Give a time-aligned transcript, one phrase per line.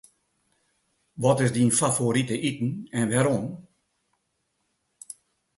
[1.21, 3.45] Wat is dyn favorite iten en wêrom?